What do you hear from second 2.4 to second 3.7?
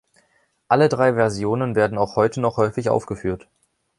noch häufig aufgeführt.